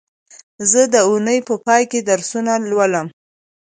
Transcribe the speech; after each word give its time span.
زه 0.71 0.81
د 0.93 0.95
اونۍ 1.09 1.39
په 1.47 1.55
پای 1.65 1.83
کې 1.91 1.99
درسونه 2.09 2.53
لولم 2.69 3.07